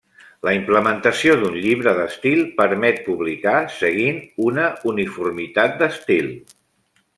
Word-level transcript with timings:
La 0.47 0.51
implementació 0.59 1.35
d'un 1.43 1.57
llibre 1.65 1.93
d'estil 1.99 2.41
permet 2.63 3.03
publicar 3.09 3.55
seguint 3.83 4.19
una 4.49 4.67
uniformitat 4.95 5.81
d'estil. 5.85 6.35